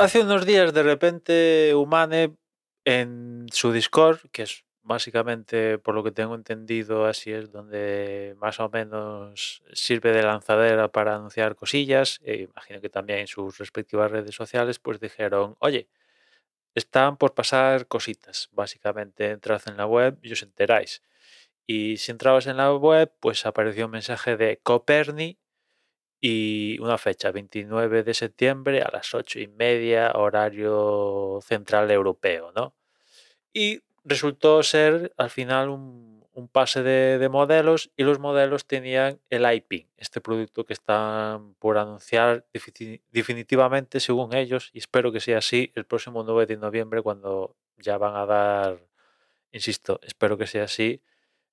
[0.00, 2.34] Hace unos días de repente Humane
[2.86, 8.60] en su Discord, que es básicamente por lo que tengo entendido así es donde más
[8.60, 14.10] o menos sirve de lanzadera para anunciar cosillas, e imagino que también en sus respectivas
[14.10, 15.90] redes sociales, pues dijeron, oye,
[16.74, 21.02] están por pasar cositas, básicamente entrad en la web y os enteráis.
[21.66, 25.39] Y si entrabas en la web, pues apareció un mensaje de Coperni
[26.20, 32.74] y una fecha, 29 de septiembre a las 8 y media, horario central europeo, ¿no?
[33.52, 39.20] Y resultó ser al final un, un pase de, de, modelos y los modelos tenían
[39.30, 42.46] el iPin, este producto que están por anunciar
[43.10, 47.98] definitivamente, según ellos, y espero que sea así, el próximo 9 de noviembre cuando ya
[47.98, 48.80] van a dar,
[49.52, 51.02] insisto, espero que sea así,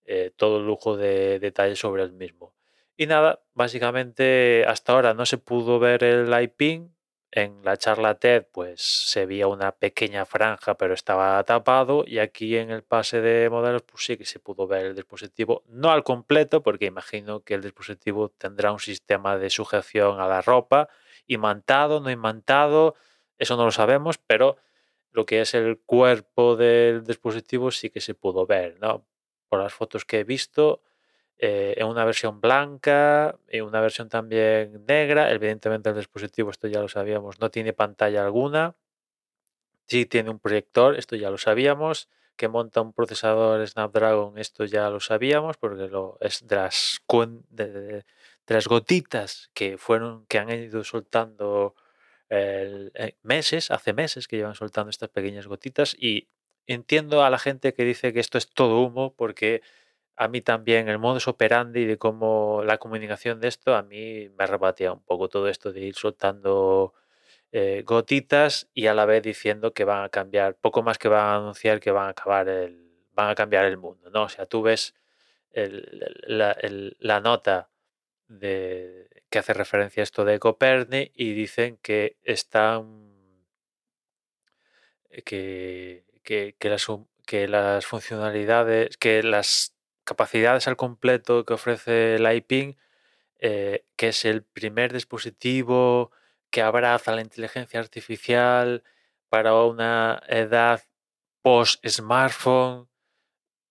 [0.06, 2.57] eh, todo el lujo de detalles sobre el mismo.
[3.00, 6.96] Y nada, básicamente hasta ahora no se pudo ver el iPin.
[7.30, 12.56] En la charla TED pues se veía una pequeña franja pero estaba tapado y aquí
[12.58, 16.04] en el pase de modelos pues sí que se pudo ver el dispositivo, no al
[16.06, 20.88] completo porque imagino que el dispositivo tendrá un sistema de sujeción a la ropa,
[21.28, 22.96] imantado, no imantado,
[23.38, 24.56] eso no lo sabemos, pero
[25.12, 29.06] lo que es el cuerpo del dispositivo sí que se pudo ver, ¿no?
[29.50, 30.82] Por las fotos que he visto,
[31.40, 35.32] eh, en una versión blanca, en una versión también negra.
[35.32, 38.76] Evidentemente el dispositivo, esto ya lo sabíamos, no tiene pantalla alguna.
[39.88, 42.10] Sí tiene un proyector, esto ya lo sabíamos.
[42.36, 47.02] Que monta un procesador Snapdragon, esto ya lo sabíamos, porque lo, es de las,
[47.50, 48.06] de,
[48.48, 51.76] las gotitas que fueron, que han ido soltando
[52.30, 55.96] eh, meses, hace meses que llevan soltando estas pequeñas gotitas.
[56.00, 56.28] Y
[56.68, 59.62] entiendo a la gente que dice que esto es todo humo, porque
[60.18, 64.48] a mí también el modus operandi de cómo la comunicación de esto, a mí me
[64.48, 66.94] rebatía un poco todo esto de ir soltando
[67.52, 71.22] eh, gotitas y a la vez diciendo que van a cambiar, poco más que van
[71.22, 74.24] a anunciar que van a acabar el, van a cambiar el mundo, ¿no?
[74.24, 74.96] O sea, tú ves
[75.54, 76.58] la,
[77.00, 77.70] la, nota
[78.28, 83.08] de, que hace referencia a esto de Coperni y dicen que están
[85.26, 86.88] que, que, que, las,
[87.26, 89.77] que las funcionalidades, que las
[90.08, 92.78] capacidades al completo que ofrece el iPin,
[93.40, 96.12] eh, que es el primer dispositivo
[96.50, 98.84] que abraza la inteligencia artificial
[99.28, 100.82] para una edad
[101.42, 102.88] post-smartphone,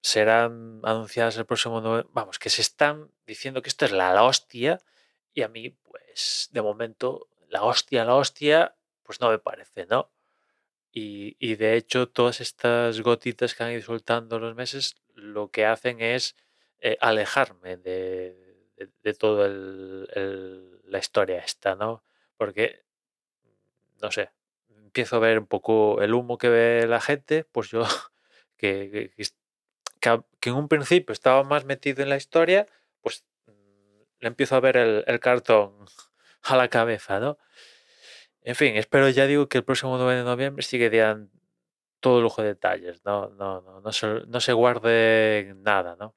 [0.02, 2.04] serán anunciadas el próximo...
[2.12, 4.78] Vamos, que se están diciendo que esto es la, la hostia
[5.32, 10.10] y a mí, pues, de momento, la hostia, la hostia, pues no me parece, ¿no?
[10.92, 15.66] Y, y, de hecho, todas estas gotitas que han ido soltando los meses lo que
[15.66, 16.36] hacen es
[16.80, 22.02] eh, alejarme de, de, de toda la historia esta, ¿no?
[22.36, 22.84] Porque,
[24.02, 24.30] no sé,
[24.96, 27.82] empiezo a ver un poco el humo que ve la gente, pues yo,
[28.56, 29.12] que,
[30.00, 32.66] que, en un principio estaba más metido en la historia,
[33.02, 35.86] pues mm, le empiezo a ver el, cartón
[36.42, 37.38] a la cabeza, ¿no?
[38.42, 41.30] En fin, espero ya digo que el próximo 9 de noviembre sí que digan
[42.06, 46.14] todo lujo de detalles, no, no, no, no, se, no se guarde nada, ¿no?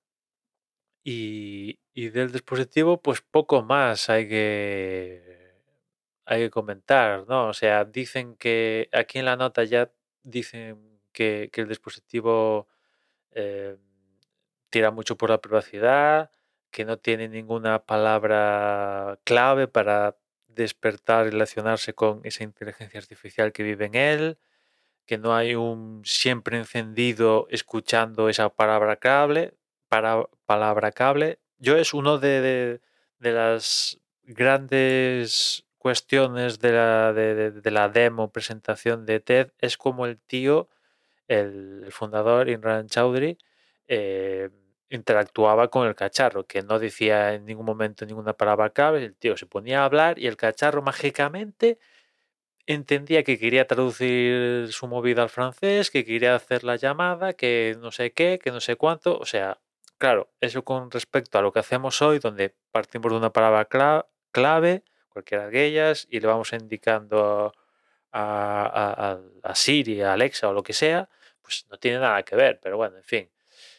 [1.03, 5.55] Y, y, del dispositivo, pues poco más hay que,
[6.25, 7.47] hay que comentar, ¿no?
[7.47, 9.91] O sea, dicen que aquí en la nota ya
[10.21, 12.67] dicen que, que el dispositivo
[13.31, 13.75] eh,
[14.69, 16.29] tira mucho por la privacidad,
[16.69, 20.17] que no tiene ninguna palabra clave para
[20.47, 24.37] despertar y relacionarse con esa inteligencia artificial que vive en él,
[25.09, 29.55] que no hay un siempre encendido escuchando esa palabra clave,
[29.87, 31.39] para, palabra cable.
[31.57, 32.79] Yo es uno de,
[33.17, 40.19] de, las grandes cuestiones de la, de, la demo presentación de TED, es como el
[40.19, 40.69] tío,
[41.27, 43.39] el, fundador, Imran Chaudhry,
[43.87, 44.51] eh,
[44.91, 49.35] interactuaba con el cacharro, que no decía en ningún momento ninguna palabra clave, el tío
[49.37, 51.79] se ponía a hablar y el cacharro mágicamente
[52.73, 57.91] entendía que quería traducir su movida al francés, que quería hacer la llamada, que no
[57.91, 59.57] sé qué, que no sé cuánto, o sea,
[59.97, 63.65] claro, eso con respecto a lo que hacemos hoy, donde partimos de una palabra
[64.31, 67.53] clave, cualquiera de ellas, y le vamos indicando
[68.11, 69.17] a,
[69.55, 71.09] Siri, a Alexa o lo que sea,
[71.41, 73.29] pues no tiene nada que ver, pero bueno, en fin.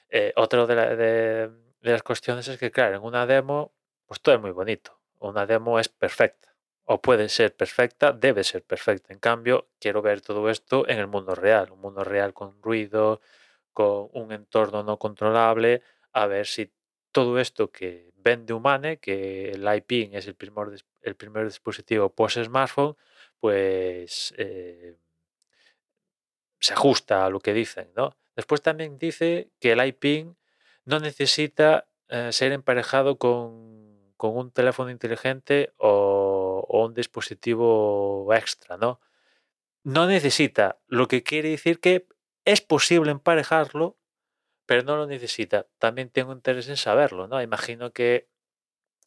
[0.09, 1.51] Eh, otro de, la, de,
[1.83, 3.73] las cuestiones es que, claro, en una demo,
[4.07, 4.99] pues todo es muy bonito.
[5.21, 6.50] Una demo es perfecta.
[6.93, 9.13] O puede ser perfecta, debe ser perfecta.
[9.13, 11.71] En cambio, quiero ver todo esto en el mundo real.
[11.71, 13.21] Un mundo real con ruido,
[13.73, 15.83] con un entorno no controlable.
[16.13, 16.73] A ver si
[17.13, 22.97] todo esto que vende Humane, que el iPin es el primer, el primer dispositivo post-smartphone,
[23.39, 24.97] pues eh,
[26.59, 28.17] se ajusta a lo que dicen, ¿no?
[28.35, 30.37] Después también dice que el iPin
[30.87, 38.77] no necesita eh, ser emparejado con, con un teléfono inteligente o, o un dispositivo extra,
[38.77, 39.01] ¿no?
[39.85, 42.07] No necesita, lo que quiere decir que
[42.45, 43.99] es posible emparejarlo,
[44.67, 45.67] pero no lo necesita.
[45.79, 47.43] También tengo interés en saberlo, ¿no?
[47.43, 48.29] Imagino que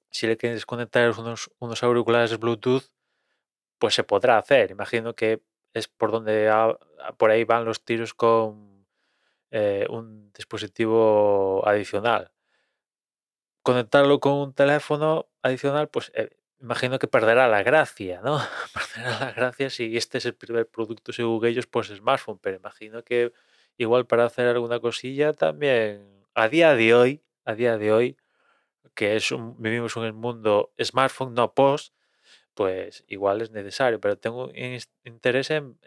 [0.09, 2.91] si le quieres conectar unos, unos auriculares Bluetooth,
[3.79, 4.71] pues se podrá hacer.
[4.71, 6.51] Imagino que es por donde
[7.17, 8.85] por ahí van los tiros con
[9.51, 12.31] eh, un dispositivo adicional.
[13.63, 16.29] Conectarlo con un teléfono adicional, pues eh,
[16.63, 18.39] imagino que perderá la gracia, ¿no?
[18.73, 22.39] perderá la gracia si este es el primer producto según ellos, pues smartphone.
[22.41, 23.33] Pero imagino que
[23.77, 28.17] igual para hacer alguna cosilla también, a día de hoy, a día de hoy,
[28.95, 31.93] que es un- vivimos en el mundo smartphone, no post,
[32.53, 35.77] pues igual es necesario, pero tengo in- interés en,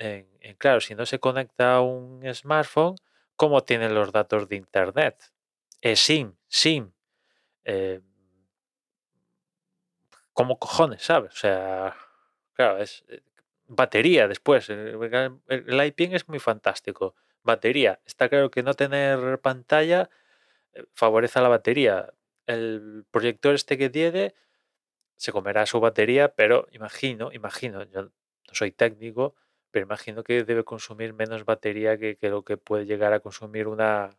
[0.59, 2.97] claro, si no se conecta a un smartphone,
[3.37, 5.17] ¿cómo tienen los datos de internet?
[5.81, 6.93] Es SIM, SIM.
[7.65, 8.01] eh,
[10.39, 11.33] ¿Cómo cojones, sabes?
[11.35, 11.97] O sea,
[12.53, 13.23] claro, es eh,
[13.67, 14.69] batería después.
[14.71, 14.93] eh,
[15.49, 17.15] El, el iPin es muy fantástico.
[17.43, 18.01] Batería.
[18.05, 20.11] Está claro que no tener pantalla
[20.75, 22.13] eh, favorece a la batería.
[22.47, 24.35] El proyector este que tiene
[25.17, 28.11] se comerá su batería, pero imagino, imagino, yo no
[28.53, 29.37] soy técnico,
[29.73, 34.11] pero imagino que debe consumir menos batería que, lo que puede llegar a consumir una,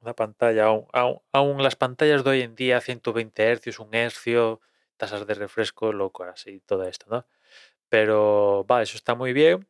[0.00, 0.64] una pantalla.
[0.66, 0.86] Aún,
[1.32, 4.60] aún- las pantallas de hoy en día, 120 hercios, un hercio,
[4.96, 7.26] tasas de refresco locas y todo esto, ¿no?
[7.90, 9.68] Pero va, eso está muy bien,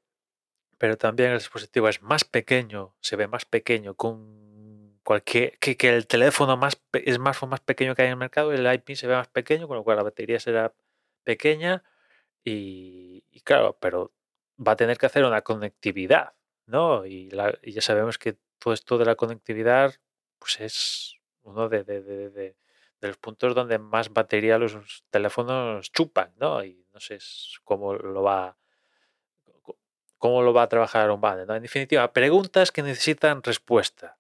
[0.78, 5.94] pero también el dispositivo es más pequeño, se ve más pequeño con cualquier que, que
[5.96, 6.78] el teléfono más
[7.14, 9.76] smartphone más pequeño que hay en el mercado, el iPin se ve más pequeño, con
[9.76, 10.75] lo cual la batería será
[11.25, 11.82] pequeña
[12.44, 14.12] y, y claro, pero
[14.67, 16.34] va a tener que hacer una conectividad,
[16.67, 17.06] ¿no?
[17.06, 19.94] Y, la- y ya sabemos que todo esto de la conectividad,
[20.38, 22.56] pues es uno de, de- de- de-
[23.00, 26.64] de los puntos donde más batería los teléfonos chupan, ¿no?
[26.64, 27.19] Y no sé
[27.64, 28.56] cómo lo va,
[30.19, 31.54] cómo lo va a trabajar Ombane, ¿no?
[31.54, 34.16] En definitiva, preguntas que necesitan respuesta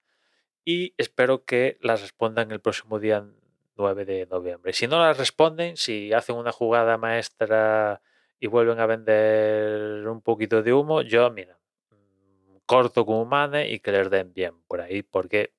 [0.64, 3.24] y espero que las respondan el próximo día
[3.76, 4.72] 9 de noviembre.
[4.72, 8.02] Si no las responden, si hacen una jugada maestra
[8.40, 11.58] y vuelven a vender un poquito de humo, yo, mira,
[11.90, 15.52] mm, corto con Humane y que les den bien por ahí, porque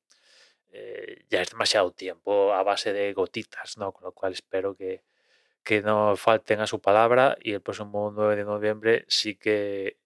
[0.80, 3.92] eh, ya es demasiado tiempo a base de gotitas, ¿no?
[3.92, 5.04] Con lo cual espero que,
[5.64, 9.98] que no falten a su palabra y el próximo 9 de noviembre sí que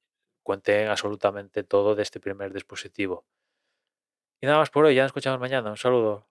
[0.43, 3.25] cuenten absolutamente todo de este primer dispositivo.
[4.41, 5.69] Y nada más por hoy, ya nos escuchamos mañana.
[5.71, 6.25] Un saludo.